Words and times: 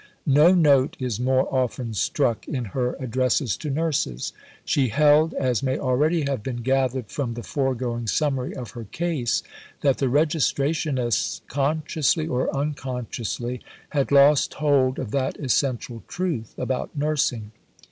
No 0.25 0.51
note 0.55 0.97
is 0.99 1.19
more 1.19 1.47
often 1.53 1.93
struck 1.93 2.47
in 2.47 2.65
her 2.73 2.95
Addresses 2.99 3.55
to 3.57 3.69
Nurses. 3.69 4.33
She 4.65 4.87
held, 4.87 5.35
as 5.35 5.61
may 5.61 5.77
already 5.77 6.23
have 6.23 6.41
been 6.41 6.63
gathered 6.63 7.05
from 7.11 7.35
the 7.35 7.43
foregoing 7.43 8.07
summary 8.07 8.55
of 8.55 8.71
her 8.71 8.85
case, 8.85 9.43
that 9.81 9.99
the 9.99 10.07
Registrationists, 10.07 11.41
consciously 11.47 12.25
or 12.27 12.49
unconsciously, 12.49 13.61
had 13.89 14.11
lost 14.11 14.55
hold 14.55 14.97
of 14.97 15.11
that 15.11 15.37
essential 15.39 16.01
truth 16.07 16.55
about 16.57 16.89
nursing. 16.97 17.51